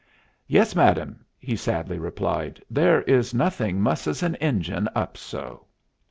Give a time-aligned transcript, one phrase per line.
[0.47, 5.67] 'Yes, madam,' he sadly replied: 'there is nothing musses an engine up so.'"